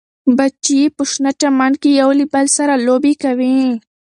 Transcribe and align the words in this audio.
بچي 0.37 0.75
یې 0.81 0.87
په 0.95 1.03
شنه 1.11 1.31
چمن 1.39 1.71
کې 1.81 1.89
یو 2.01 2.09
له 2.19 2.25
بل 2.33 2.45
سره 2.57 2.73
لوبې 2.85 3.13
کوي. 3.23 3.59